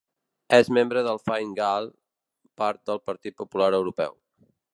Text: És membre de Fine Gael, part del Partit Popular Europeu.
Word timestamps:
És 0.57 0.69
membre 0.77 1.03
de 1.07 1.13
Fine 1.25 1.53
Gael, 1.59 1.89
part 2.63 2.83
del 2.91 3.03
Partit 3.11 3.37
Popular 3.45 3.71
Europeu. 3.83 4.19